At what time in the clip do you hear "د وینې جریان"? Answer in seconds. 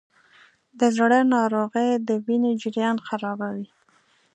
2.07-2.97